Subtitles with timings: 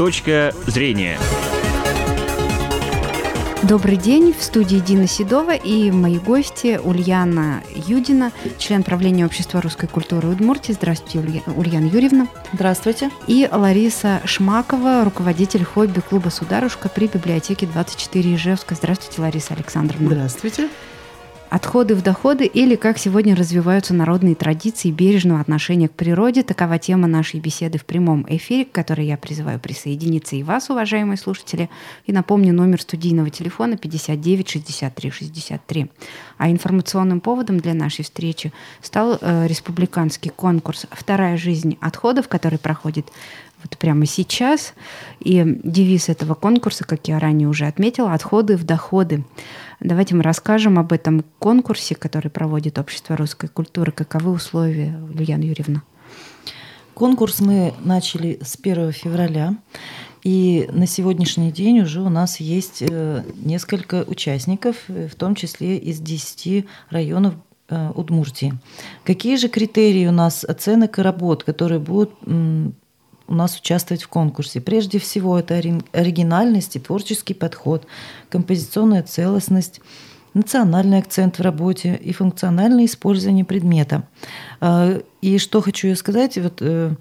[0.00, 1.18] Точка зрения.
[3.64, 4.32] Добрый день.
[4.32, 10.72] В студии Дина Седова и мои гости Ульяна Юдина, член правления Общества русской культуры Удмуртии.
[10.72, 12.28] Здравствуйте, Ульяна Юрьевна.
[12.54, 13.10] Здравствуйте.
[13.26, 18.74] И Лариса Шмакова, руководитель хобби-клуба «Сударушка» при библиотеке 24 Ижевска.
[18.74, 20.06] Здравствуйте, Лариса Александровна.
[20.08, 20.70] Здравствуйте.
[21.50, 26.44] Отходы в доходы или как сегодня развиваются народные традиции бережного отношения к природе.
[26.44, 31.16] Такова тема нашей беседы в прямом эфире, к которой я призываю присоединиться и вас, уважаемые
[31.16, 31.68] слушатели.
[32.06, 35.90] И напомню номер студийного телефона 59 63 63.
[36.38, 43.08] А информационным поводом для нашей встречи стал э, республиканский конкурс «Вторая жизнь отходов», который проходит
[43.62, 44.74] вот прямо сейчас.
[45.20, 49.24] И девиз этого конкурса, как я ранее уже отметила, «Отходы в доходы».
[49.80, 53.92] Давайте мы расскажем об этом конкурсе, который проводит Общество русской культуры.
[53.92, 55.82] Каковы условия, Ульяна Юрьевна?
[56.94, 59.56] Конкурс мы начали с 1 февраля.
[60.22, 65.78] И на сегодняшний день уже у нас есть э, несколько участников, э, в том числе
[65.78, 67.34] из 10 районов
[67.68, 68.52] э, Удмуртии.
[69.04, 72.12] Какие же критерии у нас оценок и работ, которые будут
[73.30, 74.60] у нас участвовать в конкурсе.
[74.60, 75.54] Прежде всего, это
[75.92, 77.86] оригинальность и творческий подход,
[78.28, 79.80] композиционная целостность,
[80.34, 84.02] национальный акцент в работе и функциональное использование предмета.
[84.60, 86.94] А, и что хочу сказать, вот, э,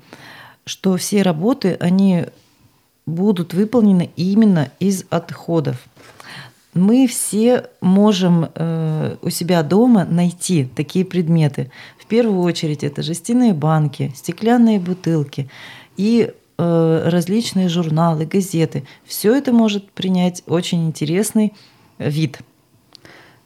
[0.65, 2.25] что все работы, они
[3.07, 5.77] будут выполнены именно из отходов.
[6.75, 11.71] Мы все можем э, у себя дома найти такие предметы.
[11.97, 15.49] В первую очередь это жестяные банки, стеклянные бутылки,
[15.99, 18.85] и э, различные журналы, газеты.
[19.03, 21.53] Все это может принять очень интересный
[21.97, 22.39] вид.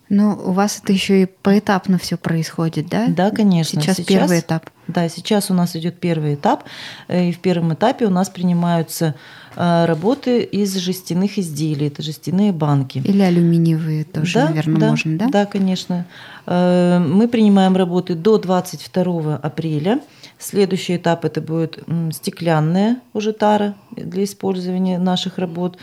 [0.08, 3.08] Но у вас это еще и поэтапно все происходит, да?
[3.08, 3.82] Да, конечно.
[3.82, 4.70] Сейчас, сейчас первый этап.
[4.88, 6.66] Да, сейчас у нас идет первый этап.
[7.08, 9.16] Э, и в первом этапе у нас принимаются
[9.56, 11.88] э, работы из жестяных изделий.
[11.88, 13.00] Это жестяные банки.
[13.00, 15.28] Или алюминиевые тоже, да, наверное, да, можно, да?
[15.30, 16.06] Да, конечно.
[16.46, 20.02] Мы принимаем работы до 22 апреля.
[20.44, 21.80] Следующий этап это будет
[22.12, 25.78] стеклянная уже тара для использования наших работ.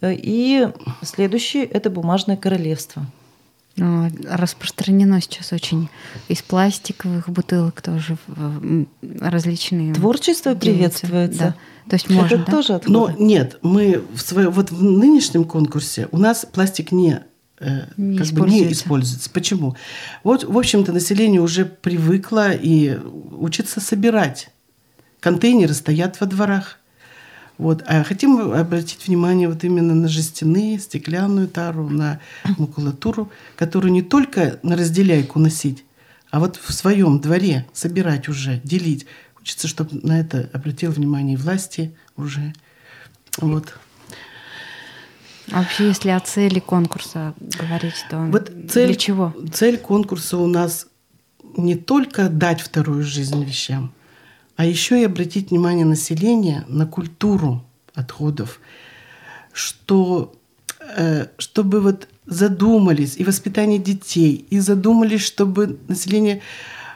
[0.00, 0.68] Э, и
[1.02, 3.06] следующий это бумажное королевство.
[3.76, 5.88] Ну, распространено сейчас очень
[6.28, 8.16] из пластиковых бутылок тоже
[9.02, 9.94] различные.
[9.94, 11.38] Творчество приветствуется.
[11.38, 11.90] Да.
[11.90, 12.52] То есть можно, это да?
[12.52, 12.92] тоже отходы.
[12.92, 17.20] Но нет, мы в своем вот в нынешнем конкурсе у нас пластик не
[17.96, 19.30] не как бы не используется.
[19.30, 19.76] Почему?
[20.22, 22.98] Вот, в общем-то, население уже привыкло и
[23.32, 24.50] учится собирать.
[25.20, 26.78] Контейнеры стоят во дворах.
[27.56, 27.82] Вот.
[27.86, 32.20] А хотим обратить внимание вот именно на жестяные, стеклянную тару, на
[32.58, 35.84] макулатуру, которую не только на разделяйку носить,
[36.30, 39.06] а вот в своем дворе собирать уже, делить.
[39.34, 42.52] Хочется, чтобы на это обратил внимание власти уже.
[43.38, 43.74] Вот.
[45.52, 49.34] А вообще, если о цели конкурса говорить, то вот цель, для чего?
[49.52, 50.86] Цель конкурса у нас
[51.56, 53.92] не только дать вторую жизнь вещам,
[54.56, 58.60] а еще и обратить внимание населения на культуру отходов,
[59.52, 60.34] что
[60.96, 66.40] э, чтобы вот задумались и воспитание детей, и задумались, чтобы население,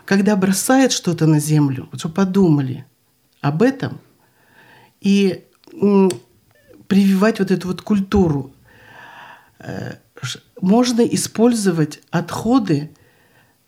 [0.05, 2.87] когда бросает что-то на землю, чтобы подумали
[3.41, 4.01] об этом
[5.01, 5.45] и
[6.89, 8.53] прививать вот эту вот культуру.
[9.61, 9.95] Э,
[10.61, 12.91] можно использовать отходы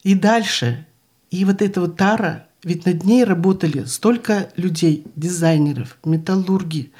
[0.02, 0.86] и дальше.
[1.30, 6.90] И вот эта вот тара, ведь над ней работали столько людей, дизайнеров, металлурги,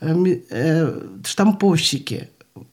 [0.00, 2.28] э, э, штамповщики,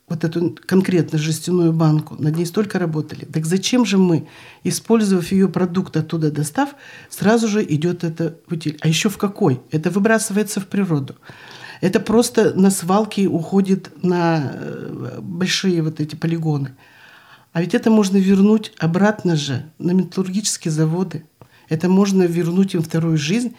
[0.07, 3.25] вот эту конкретно жестяную банку, над ней столько работали.
[3.25, 4.27] Так зачем же мы,
[4.63, 6.75] использовав ее продукт оттуда достав,
[7.09, 8.77] сразу же идет это в утиль?
[8.81, 9.61] А еще в какой?
[9.71, 11.15] Это выбрасывается в природу.
[11.81, 16.75] Это просто на свалке уходит на э, большие вот эти полигоны.
[17.53, 21.25] А ведь это можно вернуть обратно же на металлургические заводы.
[21.67, 23.55] Это можно вернуть им вторую жизнь.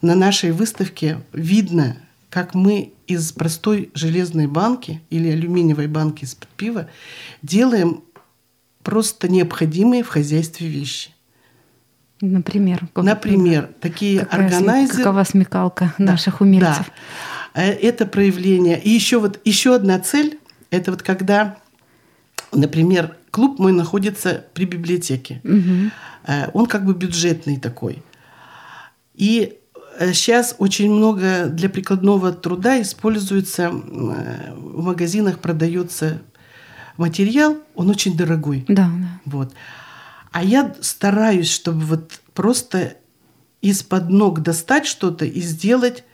[0.00, 1.96] На нашей выставке видно,
[2.30, 6.88] как мы из простой железной банки или алюминиевой банки из-под пива
[7.42, 8.02] делаем
[8.82, 11.10] просто необходимые в хозяйстве вещи.
[12.22, 12.88] Например?
[12.94, 14.98] Например, такие Какая органайзеры.
[14.98, 16.86] Какова смекалка да, наших умельцев?
[16.86, 16.92] Да.
[17.54, 18.80] Э, это проявление.
[18.80, 20.38] И еще вот еще одна цель–
[20.70, 21.58] это вот когда,
[22.52, 25.40] например, клуб мой находится при библиотеке.
[25.44, 26.52] Угу.
[26.54, 28.02] Он как бы бюджетный такой.
[29.14, 29.58] И
[30.12, 36.22] сейчас очень много для прикладного труда используется в магазинах продается
[36.96, 38.64] материал, он очень дорогой.
[38.68, 39.20] Да, да.
[39.24, 39.52] Вот.
[40.30, 42.94] А я стараюсь, чтобы вот просто
[43.60, 46.04] из-под ног достать что-то и сделать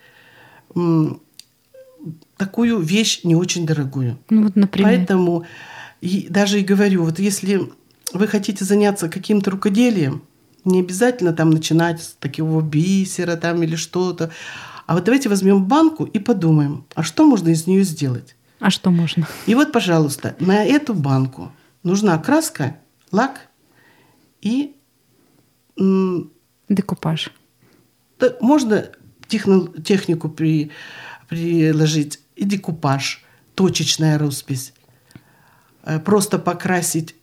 [2.38, 4.19] такую вещь не очень дорогую.
[4.31, 4.90] Ну вот, например.
[4.90, 5.44] Поэтому
[6.00, 7.70] и даже и говорю, вот если
[8.14, 10.23] вы хотите заняться каким-то рукоделием,
[10.64, 14.31] не обязательно там начинать с такого бисера там или что-то.
[14.87, 18.37] А вот давайте возьмем банку и подумаем, а что можно из нее сделать?
[18.61, 19.29] А что можно?
[19.46, 21.52] И вот, пожалуйста, на эту банку
[21.82, 22.79] нужна краска,
[23.12, 23.49] лак
[24.41, 24.75] и
[26.69, 27.32] декупаж.
[28.19, 28.91] Да, можно
[29.29, 30.70] техно, технику при,
[31.29, 33.25] приложить и декупаж,
[33.55, 34.73] точечная роспись.
[35.82, 37.17] Э, просто покрасить,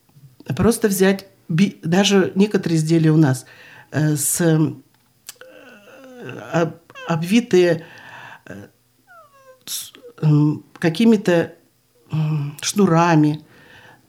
[0.56, 3.46] просто взять, даже некоторые изделия у нас
[3.92, 4.72] э, с э,
[7.08, 7.86] обвитые
[10.80, 11.54] какими-то
[12.62, 13.44] шнурами,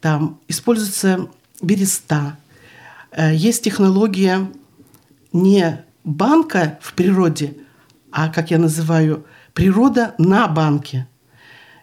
[0.00, 1.28] там используется
[1.60, 2.38] береста.
[3.16, 4.50] Есть технология
[5.32, 7.56] не банка в природе,
[8.12, 9.26] а, как я называю,
[9.56, 11.08] природа на банке.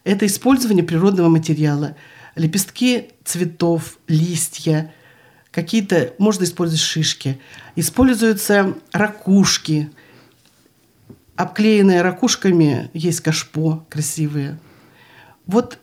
[0.04, 1.96] Это использование природного материала.
[2.36, 4.94] Лепестки цветов, листья,
[5.50, 7.40] какие-то, можно использовать шишки.
[7.76, 9.90] Используются ракушки.
[11.36, 14.60] Обклеенные ракушками есть кашпо красивые.
[15.48, 15.80] Вот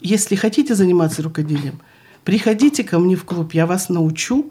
[0.00, 1.82] если хотите заниматься рукоделием,
[2.24, 4.50] приходите ко мне в клуб, я вас научу,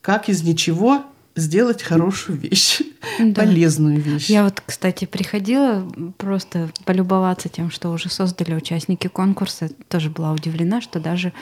[0.00, 1.04] как из ничего
[1.36, 2.80] сделать хорошую вещь,
[3.18, 3.42] да.
[3.42, 4.28] полезную вещь.
[4.28, 5.86] Я вот, кстати, приходила
[6.16, 9.70] просто полюбоваться тем, что уже создали участники конкурса.
[9.88, 11.32] Тоже была удивлена, что даже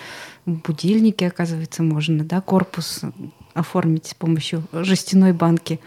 [0.44, 3.00] будильники, оказывается, можно, да, корпус
[3.54, 5.80] оформить с помощью жестяной банки.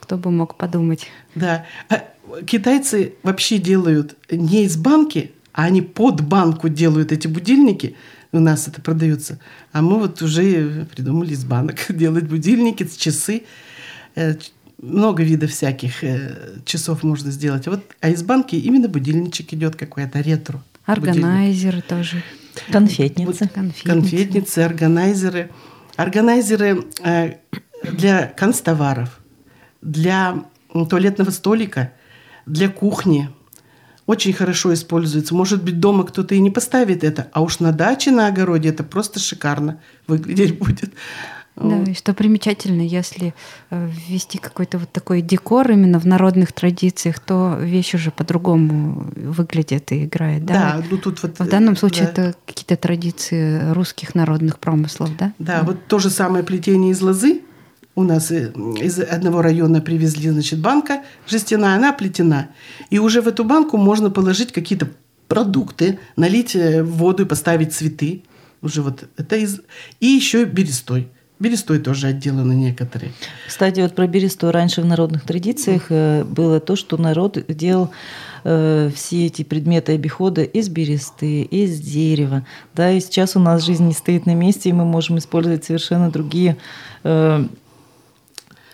[0.00, 1.06] Кто бы мог подумать.
[1.34, 1.66] Да.
[1.88, 2.02] А
[2.44, 7.94] китайцы вообще делают не из банки, а они под банку делают эти будильники–
[8.32, 9.38] у нас это продается.
[9.72, 13.42] А мы вот уже придумали из банок делать будильники, часы.
[14.14, 14.34] Э,
[14.78, 17.66] много видов всяких э, часов можно сделать.
[17.66, 20.62] Вот, а из банки именно будильничек идет какой-то ретро.
[20.86, 22.22] Органайзеры тоже.
[22.70, 23.44] Конфетницы.
[23.44, 23.84] Вот, конфетницы.
[23.84, 25.50] конфетницы, органайзеры.
[25.96, 27.34] Органайзеры э,
[27.92, 29.20] для канцтоваров,
[29.82, 31.92] для туалетного столика,
[32.46, 33.28] для кухни–
[34.06, 35.34] очень хорошо используется.
[35.34, 38.84] Может быть, дома кто-то и не поставит это, а уж на даче, на огороде это
[38.84, 40.92] просто шикарно выглядеть будет.
[41.54, 43.34] Да, и что примечательно, если
[43.70, 49.92] э, ввести какой-то вот такой декор именно в народных традициях, то вещь уже по-другому выглядит
[49.92, 50.54] и играет, да?
[50.54, 51.38] Да, ну тут вот...
[51.38, 52.10] В данном случае да.
[52.10, 55.34] это какие-то традиции русских народных промыслов, да?
[55.38, 57.42] Да, да, вот то же самое плетение из лозы,
[57.94, 62.48] у нас из одного района привезли, значит, банка жестяная, она плетена.
[62.90, 64.88] И уже в эту банку можно положить какие-то
[65.28, 68.22] продукты, налить э, воду и поставить цветы.
[68.60, 69.60] Уже вот это из...
[70.00, 71.08] И еще берестой.
[71.38, 73.12] Берестой тоже отделаны некоторые.
[73.48, 74.50] Кстати, вот про берестой.
[74.50, 77.90] Раньше в народных традициях э, было то, что народ делал
[78.44, 82.46] э, все эти предметы обихода из бересты, из дерева.
[82.74, 86.10] Да, и сейчас у нас жизнь не стоит на месте, и мы можем использовать совершенно
[86.10, 86.56] другие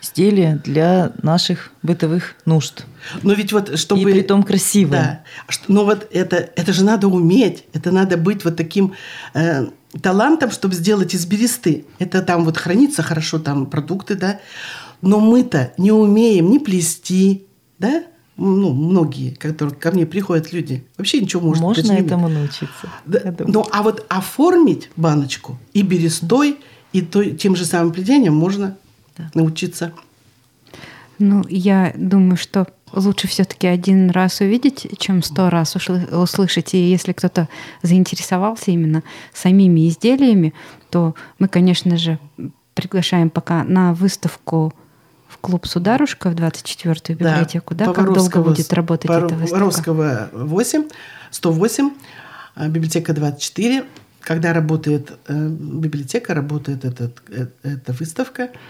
[0.03, 2.85] изделия для наших бытовых нужд.
[3.23, 4.03] Но ведь вот чтобы...
[4.03, 5.23] И при том красивые.
[5.49, 5.55] Да.
[5.69, 7.65] Но вот это, это же надо уметь.
[7.73, 8.95] Это надо быть вот таким
[9.35, 9.67] э,
[10.03, 11.85] талантом, чтобы сделать из бересты.
[11.99, 14.41] Это там вот хранится хорошо, там продукты, да.
[15.01, 17.47] Но мы-то не умеем ни плести,
[17.79, 18.05] да,
[18.39, 22.89] ну, многие, которые ко мне приходят люди, вообще ничего может Можно этому научиться.
[23.05, 26.59] Да, ну, а вот оформить баночку и берестой,
[26.93, 28.79] и то, тем же самым плетением можно
[29.19, 29.31] да.
[29.35, 29.93] научиться.
[31.19, 36.75] Ну, я думаю, что лучше все-таки один раз увидеть, чем сто раз услышать.
[36.75, 37.49] И если кто-то
[37.83, 40.55] заинтересовался именно самими изделиями,
[40.91, 42.19] то мы, конечно же,
[42.75, 44.73] приглашаем пока на выставку
[45.27, 47.75] в клуб «Сударушка» в 24-ю библиотеку.
[47.75, 47.93] Да, да?
[47.93, 49.55] Как долго будет работать эта выставка?
[49.55, 50.85] Воровского 8,
[51.31, 51.91] 108,
[52.55, 53.85] а, библиотека 24.
[54.21, 58.51] Когда работает э, библиотека, работает этот, э, эта выставка–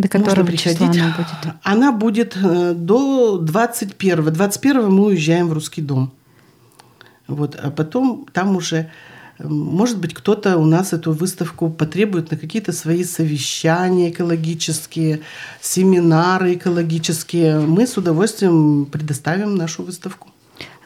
[0.00, 1.54] до которого числа она будет?
[1.62, 4.32] Она будет э, до 21.
[4.32, 6.10] 21 мы уезжаем в Русский дом.
[7.26, 8.90] Вот, а потом там уже,
[9.38, 15.20] э, может быть, кто-то у нас эту выставку потребует на какие-то свои совещания экологические,
[15.60, 17.60] семинары экологические.
[17.60, 20.28] Мы с удовольствием предоставим нашу выставку.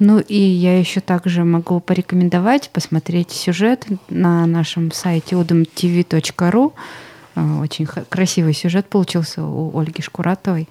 [0.01, 7.04] Ну и я еще также могу порекомендовать посмотреть сюжет на нашем сайте udumtv.ru Э,
[7.35, 10.69] очень красивый сюжет получился у Ольги Шкуратовой.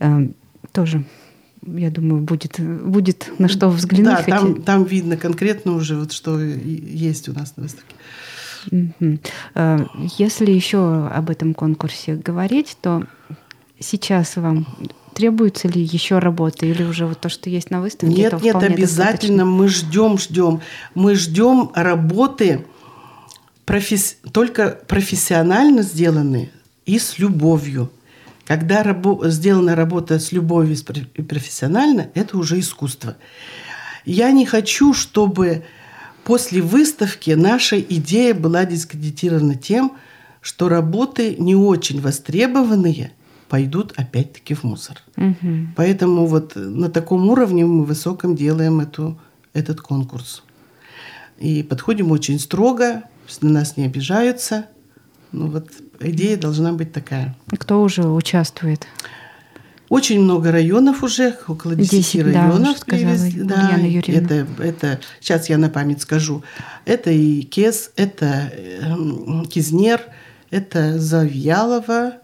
[0.00, 0.28] Э,
[0.72, 1.04] тоже
[1.66, 4.26] я думаю, будет, будет на что взглянуть.
[4.26, 7.94] Да, там, там видно конкретно уже, вот, что есть у нас на выставке.
[9.54, 9.86] Э,
[10.18, 13.04] если еще об этом конкурсе говорить, то
[13.78, 14.66] сейчас вам
[15.14, 18.14] требуется ли еще работа или уже вот то, что есть на выставке?
[18.14, 19.44] Нет, нет, обязательно достаточно?
[19.44, 20.60] мы ждем, ждем.
[20.94, 22.66] Мы ждем работы
[23.64, 24.16] професс...
[24.32, 26.50] только профессионально сделанные
[26.86, 27.90] и с любовью.
[28.44, 29.28] Когда рабо...
[29.28, 30.76] сделана работа с любовью
[31.14, 33.16] и профессионально, это уже искусство.
[34.04, 35.64] Я не хочу, чтобы
[36.24, 39.96] после выставки наша идея была дискредитирована тем,
[40.40, 43.12] что работы не очень востребованные
[43.48, 44.98] пойдут опять-таки в мусор.
[45.16, 45.68] Угу.
[45.76, 49.18] Поэтому вот на таком уровне мы высоком делаем эту,
[49.54, 50.42] этот конкурс.
[51.38, 53.04] И подходим очень строго,
[53.40, 54.66] на нас не обижаются.
[55.32, 55.68] Ну вот
[56.00, 57.36] идея должна быть такая.
[57.58, 58.86] Кто уже участвует?
[59.88, 62.78] Очень много районов уже, около 10, 10 районов.
[62.78, 63.42] Да, привезли.
[63.42, 66.42] да, это, это, сейчас я на память скажу.
[66.84, 70.00] Это и Кес, это э, Кизнер,
[70.50, 72.14] это Завьялова,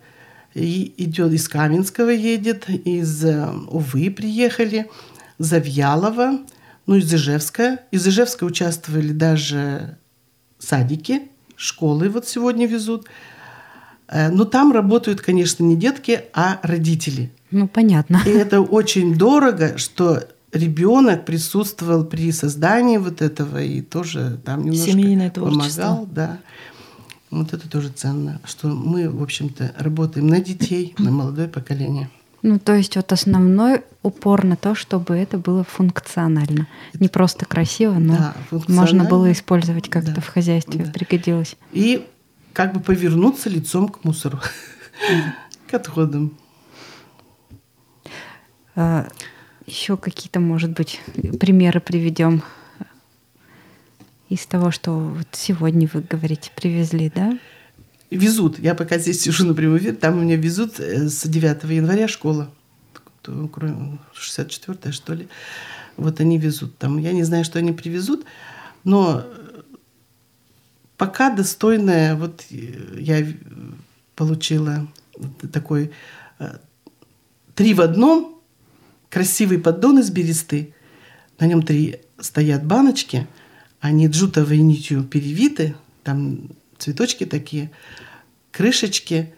[0.55, 4.89] и идет из Каменского едет, из э, Увы приехали,
[5.39, 6.41] Завьялова,
[6.87, 7.81] ну из Ижевска.
[7.91, 9.99] Из Ижевска участвовали даже
[10.61, 11.23] садики,
[11.57, 13.07] школы вот сегодня везут.
[14.07, 17.33] Э, но там работают, конечно, не детки, а родители.
[17.51, 18.21] Ну, понятно.
[18.25, 24.91] И это очень дорого, что ребенок присутствовал при создании вот этого и тоже там немножко
[24.91, 25.83] Семейное творчество.
[25.83, 26.39] помогал, да.
[27.31, 32.11] Вот это тоже ценно, что мы, в общем-то, работаем на детей, на молодое поколение.
[32.43, 36.69] Ну, то есть вот основной упор на то, чтобы это было функционально.
[36.95, 38.17] Не просто красиво, но
[38.51, 40.91] да, можно было использовать как-то да, в хозяйстве, да.
[40.91, 41.57] пригодилось.
[41.73, 42.07] И
[42.53, 44.41] как бы повернуться лицом к мусору,
[45.67, 46.33] к отходам.
[48.75, 49.07] А,
[49.67, 51.01] еще какие-то, может быть,
[51.39, 52.43] примеры приведем
[54.31, 57.39] из того, что вот сегодня вы говорите, привезли, да?
[58.11, 58.59] Везут.
[58.59, 62.09] Я пока здесь сижу на прямом эфире, там у меня везут э, с 9 января
[62.09, 62.51] школа.
[63.25, 65.29] 64-я, что ли.
[65.97, 66.99] Вот они везут там.
[66.99, 68.25] Я не знаю, что они привезут,
[68.83, 69.25] но
[70.97, 73.27] пока достойная, вот э, я
[74.17, 74.89] получила
[75.53, 75.93] такой
[76.39, 76.57] э,
[77.55, 78.43] три в одном,
[79.09, 80.75] красивый поддон из бересты.
[81.39, 83.29] На нем три стоят баночки,
[83.81, 87.71] они джутовой нитью перевиты, там цветочки такие,
[88.51, 89.33] крышечки,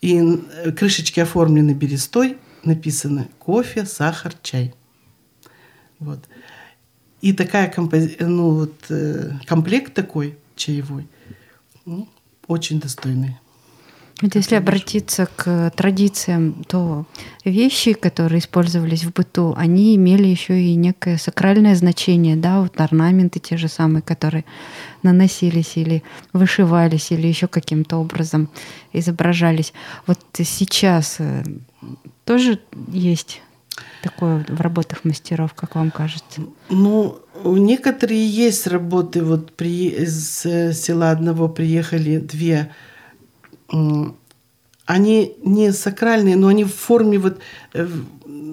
[0.00, 4.74] и э, крышечки оформлены берестой, написано кофе, сахар, чай.
[5.98, 6.28] Вот.
[7.20, 8.16] И такая компози...
[8.20, 8.74] ну, вот,
[9.46, 11.08] комплект такой чаевой.
[11.84, 12.08] Ну,
[12.48, 13.38] очень достойный.
[14.20, 17.06] Вот если обратиться к традициям, то
[17.44, 23.40] вещи, которые использовались в быту, они имели еще и некое сакральное значение, да, вот орнаменты
[23.40, 24.44] те же самые, которые
[25.02, 28.48] наносились или вышивались, или еще каким-то образом
[28.92, 29.72] изображались.
[30.06, 31.42] Вот сейчас э,
[32.24, 33.42] тоже есть
[34.02, 36.42] такое в работах мастеров, как вам кажется?
[36.68, 39.22] Ну, некоторые есть работы.
[39.22, 42.70] Вот при, из э, села одного приехали две.
[44.84, 47.38] Они не сакральные, но они в форме вот
[47.72, 47.88] э,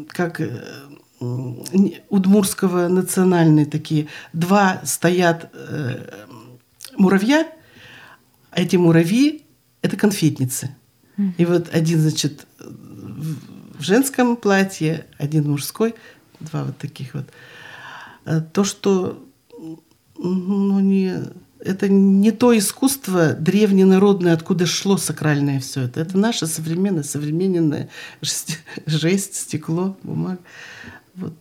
[0.08, 0.48] как э,
[2.10, 4.08] удмурского национальные такие.
[4.32, 5.52] Два стоят
[6.98, 7.52] муравья,
[8.52, 9.44] а эти муравьи–
[9.82, 10.76] это конфетницы.
[11.38, 15.96] И вот один, значит, в женском платье, один мужской,
[16.40, 17.26] два вот таких вот.
[18.54, 19.22] То, что
[20.18, 21.16] ну, не,
[21.60, 26.00] это не то искусство древненародное, откуда шло сакральное все это.
[26.02, 27.90] Это наше современное, современное
[28.86, 30.40] жесть, стекло, бумага.
[31.16, 31.34] Вот.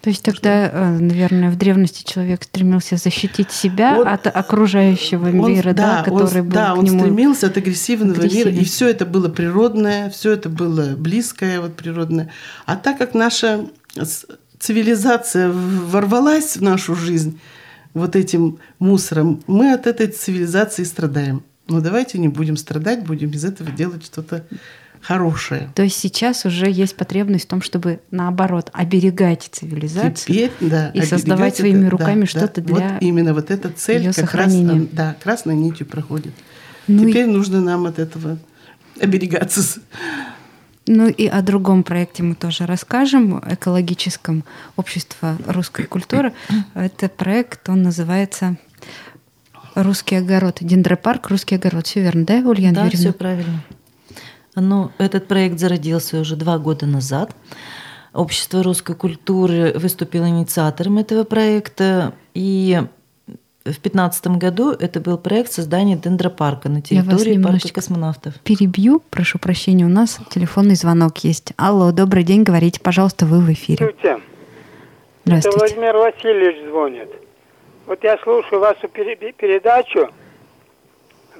[0.00, 5.48] То есть тогда, э, наверное, в древности человек стремился защитить себя он, от окружающего он,
[5.48, 8.64] мира, да, да который он, был Да, к он нему стремился от агрессивного мира, и
[8.64, 12.30] все это было природное, все это было близкое, вот природное.
[12.66, 13.68] А так как наша
[14.58, 17.38] цивилизация ворвалась в нашу жизнь
[17.94, 21.42] вот этим мусором, мы от этой цивилизации страдаем.
[21.68, 24.44] Ну давайте не будем страдать, будем из этого делать что-то
[25.00, 25.70] хорошее.
[25.74, 31.02] То есть сейчас уже есть потребность в том, чтобы наоборот оберегать цивилизацию Теперь, да, и
[31.02, 32.74] создавать своими это, руками да, что-то да.
[32.74, 34.80] для вот именно вот эта цель как сохранения.
[34.80, 36.32] раз да, красной нитью проходит.
[36.86, 37.32] Ну Теперь и...
[37.32, 38.38] нужно нам от этого
[39.00, 39.80] оберегаться.
[40.86, 44.44] Ну и о другом проекте мы тоже расскажем, экологическом
[44.76, 46.32] общество русской культуры.
[46.74, 48.56] Это проект, он называется
[49.74, 51.86] Русский огород, дендропарк, Русский огород.
[51.86, 52.98] Все верно, да, Ульяна Да, Юрьевна?
[52.98, 53.64] все правильно.
[54.54, 57.34] Ну, этот проект зародился уже два года назад.
[58.12, 62.14] Общество русской культуры выступило инициатором этого проекта.
[62.34, 62.82] И
[63.62, 68.34] в 2015 году это был проект создания дендропарка на территории парка космонавтов.
[68.40, 71.52] Перебью, прошу прощения, у нас телефонный звонок есть.
[71.56, 73.94] Алло, добрый день, говорите, пожалуйста, вы в эфире.
[73.94, 74.22] Здравствуйте.
[75.24, 75.56] Здравствуйте.
[75.56, 77.08] Это Владимир Васильевич звонит.
[77.86, 80.08] Вот я слушаю вашу передачу,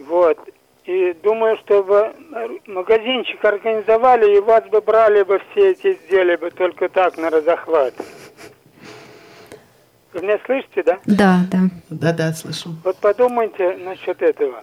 [0.07, 0.39] вот,
[0.85, 2.13] и думаю, чтобы
[2.67, 7.95] магазинчик организовали, и вас бы брали бы все эти изделия бы только так на разохват.
[10.13, 10.99] Вы меня слышите, да?
[11.07, 11.59] Да, да.
[11.89, 12.75] Да, да, слышу.
[12.85, 14.63] Вот подумайте насчет этого.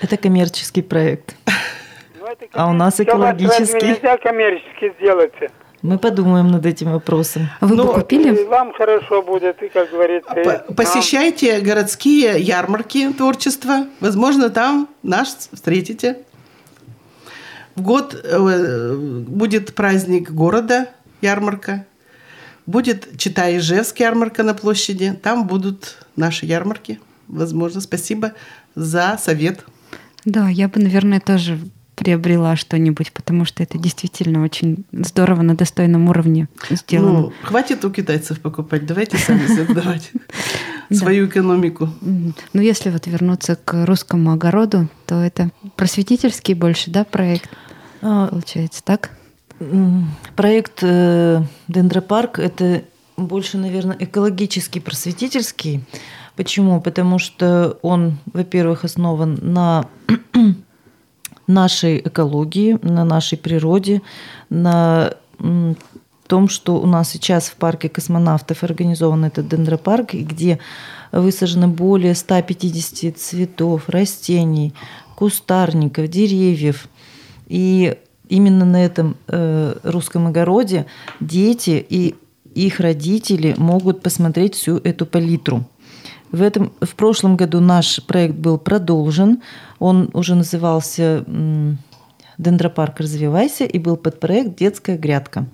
[0.00, 1.36] Это коммерческий проект.
[2.18, 3.86] Ну, это а у нас экологический.
[3.86, 5.32] Нельзя коммерчески сделать.
[5.82, 7.48] Мы подумаем над этим вопросом.
[7.60, 8.42] Вы ну, бы купили?
[8.42, 10.30] И вам хорошо будет, и, как говорится.
[10.34, 11.62] По посещайте нам.
[11.62, 13.86] городские ярмарки творчества.
[14.00, 16.18] Возможно, там нас встретите.
[17.76, 20.88] В год э, будет праздник города,
[21.22, 21.86] ярмарка.
[22.70, 25.18] Будет Читай-Ижевск ярмарка на площади.
[25.20, 27.00] Там будут наши ярмарки.
[27.26, 28.32] Возможно, спасибо
[28.76, 29.64] за совет.
[30.24, 31.58] Да, я бы, наверное, тоже
[31.96, 37.20] приобрела что-нибудь, потому что это действительно очень здорово на достойном уровне сделано.
[37.20, 40.12] Ну, хватит у китайцев покупать, давайте сами создавать
[40.92, 41.88] свою экономику.
[42.00, 47.50] Ну, если вот вернуться к русскому огороду, то это просветительский больше, да, проект,
[48.00, 49.10] а, получается, так?
[50.36, 52.82] Проект э, Дендропарк– это
[53.18, 55.84] больше, наверное, экологический, просветительский.
[56.34, 56.80] Почему?
[56.80, 59.86] Потому что он, во-первых, основан на
[61.46, 64.00] нашей экологии, на нашей природе,
[64.48, 65.14] на
[66.26, 70.58] том, что у нас сейчас в парке космонавтов организован этот дендропарк, где
[71.12, 74.72] высажено более 150 цветов, растений,
[75.16, 76.88] кустарников, деревьев.
[77.46, 77.98] И
[78.30, 80.86] именно на этом э, русском огороде
[81.20, 82.14] дети и
[82.54, 85.64] их родители могут посмотреть всю эту палитру.
[86.32, 89.42] В, этом, в прошлом году наш проект был продолжен.
[89.78, 91.24] Он уже назывался
[92.38, 95.46] «Дендропарк развивайся» и был под проект «Детская грядка».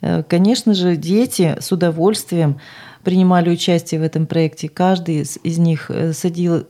[0.00, 2.58] Э, конечно же, дети с удовольствием
[3.02, 4.68] принимали участие в этом проекте.
[4.68, 6.66] Каждый из них э, садил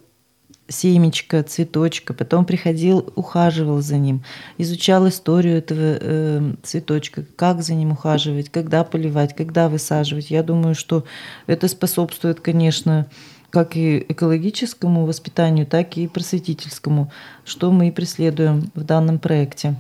[0.69, 4.25] семечко, цветочка, потом приходил, ухаживал за ним,
[4.57, 10.31] изучал историю этого э, цветочка, как за ним ухаживать, когда поливать, когда высаживать.
[10.31, 11.05] Я думаю, что
[11.47, 13.07] это способствует, конечно,
[13.51, 17.13] как и экологическому воспитанию, так и просветительскому,
[17.45, 19.75] что мы и преследуем в данном проекте.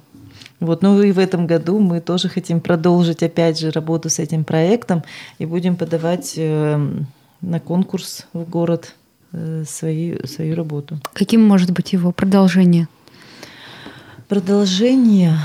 [0.60, 4.44] Вот, ну и в этом году мы тоже хотим продолжить, опять же, работу с этим
[4.44, 5.02] проектом
[5.38, 7.02] и будем подавать э,
[7.40, 8.94] на конкурс в город
[9.66, 10.98] свои, свою работу.
[11.12, 12.88] Каким может быть его продолжение?
[14.28, 15.38] Продолжение,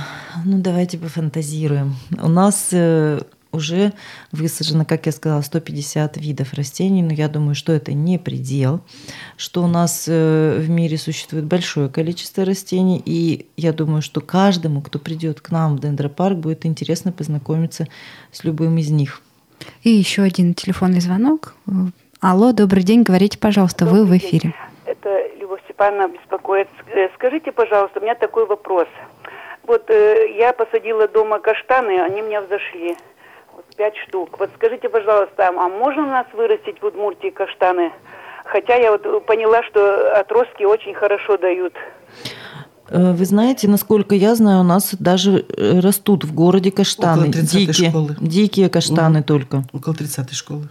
[0.46, 1.96] ну давайте пофантазируем.
[2.22, 3.20] У нас э,
[3.52, 3.94] уже
[4.32, 8.82] высажено, как я сказала, 150 видов растений, но я думаю, что это не предел,
[9.38, 14.82] что у нас э, в мире существует большое количество растений, и я думаю, что каждому,
[14.82, 17.88] кто придет к нам в дендропарк, будет интересно познакомиться
[18.32, 19.22] с любым из них.
[19.84, 21.56] И еще один телефонный звонок.
[22.22, 24.52] Алло, добрый день, говорите, пожалуйста, добрый вы в эфире.
[24.52, 24.54] День.
[24.86, 26.68] Это Любовь Степановна беспокоит.
[26.94, 28.88] Э, скажите, пожалуйста, у меня такой вопрос.
[29.66, 32.98] Вот э, я посадила дома каштаны, они у меня взошли
[33.78, 34.38] пять штук.
[34.38, 37.94] Вот скажите, пожалуйста, а можно у нас вырастить в Удмуртии каштаны?
[38.44, 41.74] Хотя я вот поняла, что отростки очень хорошо дают.
[42.90, 47.30] Э, вы знаете, насколько я знаю, у нас даже э, растут в городе каштаны.
[47.30, 48.16] Дикие, школы.
[48.20, 49.26] дикие каштаны угу.
[49.26, 49.64] только.
[49.72, 50.68] Около 30-й школы.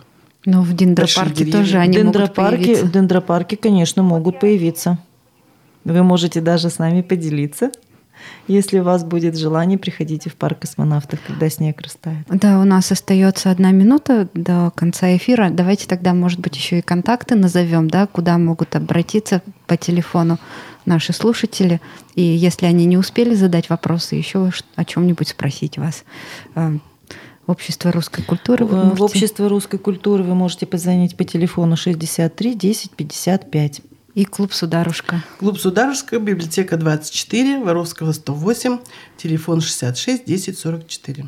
[0.48, 2.86] Но в дендропарке тоже они дендропарке, могут появиться.
[2.86, 4.98] В дендропарке, конечно, могут появиться.
[5.84, 7.70] Вы можете даже с нами поделиться.
[8.46, 12.24] Если у вас будет желание, приходите в парк космонавтов, когда снег растает.
[12.30, 15.50] Да, у нас остается одна минута до конца эфира.
[15.50, 20.38] Давайте тогда, может быть, еще и контакты назовем, да, куда могут обратиться по телефону
[20.86, 21.78] наши слушатели.
[22.14, 26.04] И если они не успели задать вопросы, еще о чем-нибудь спросить вас.
[27.48, 28.64] Э, Общество русской культуры.
[28.64, 28.96] Вы можете...
[28.96, 33.80] В Общество русской культуры вы можете позвонить по телефону 63 10 55.
[34.14, 35.22] И клуб «Сударушка».
[35.38, 38.78] Клуб «Сударушка», библиотека 24, Воровского 108,
[39.16, 41.26] телефон 66 10 44.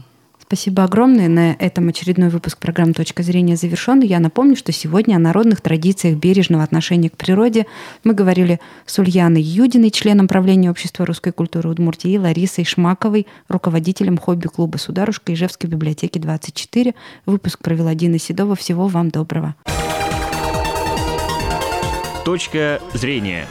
[0.50, 1.28] Спасибо огромное.
[1.28, 4.00] На этом очередной выпуск программы «Точка зрения» завершен.
[4.00, 7.66] Я напомню, что сегодня о народных традициях бережного отношения к природе
[8.02, 14.18] мы говорили с Ульяной Юдиной, членом правления Общества русской культуры Удмуртии, и Ларисой Шмаковой, руководителем
[14.18, 16.96] хобби-клуба «Сударушка» Ижевской библиотеки 24.
[17.26, 18.56] Выпуск провела Дина Седова.
[18.56, 19.54] Всего вам доброго.
[22.24, 23.46] Точка зрения.